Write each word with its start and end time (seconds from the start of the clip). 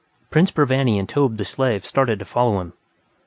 Prince 0.31 0.49
Burvanny 0.49 0.97
and 0.97 1.07
Tobbh 1.07 1.37
the 1.37 1.45
Slave 1.45 1.85
started 1.85 2.17
to 2.17 2.25
follow 2.25 2.59
him. 2.59 2.73